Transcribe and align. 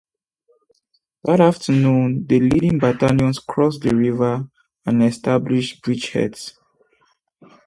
That 1.25 1.39
afternoon 1.39 2.25
the 2.25 2.39
leading 2.39 2.79
battalions 2.79 3.37
crossed 3.37 3.81
the 3.83 3.95
river 3.95 4.49
and 4.83 5.03
established 5.03 5.83
bridgeheads. 5.83 6.53